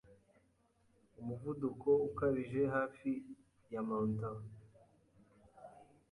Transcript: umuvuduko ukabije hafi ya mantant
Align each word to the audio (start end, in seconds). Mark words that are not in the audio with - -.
umuvuduko 1.19 1.89
ukabije 2.09 2.61
hafi 2.75 3.11
ya 3.73 3.81
mantant 3.87 4.45